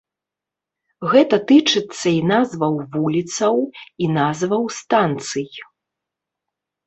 [1.11, 3.55] Гэта тычыцца і назваў вуліцаў,
[4.05, 5.47] і назваў станцый.